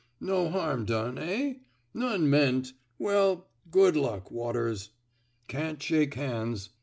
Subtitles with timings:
[0.17, 1.57] *' No harm done, eh!
[1.93, 2.73] None meant....
[2.97, 4.31] Well, good luck.
[4.31, 4.89] Waters.
[5.47, 6.69] Can't shake hands.